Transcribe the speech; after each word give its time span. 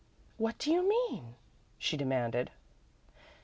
"What 0.39 0.57
do 0.57 0.71
you 0.71 0.81
mean?" 0.89 1.35
she 1.77 1.95
demanded. 1.95 2.49